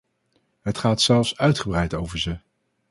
Het 0.61 0.77
gaat 0.77 1.01
zelfs 1.01 1.37
uitgebreid 1.37 1.93
over 1.93 2.19
ze. 2.19 2.39